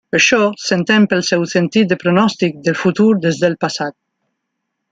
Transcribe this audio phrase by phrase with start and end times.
[0.17, 0.37] Això
[0.67, 3.99] s'entén pel seu sentit de pronòstic del futur des del passat.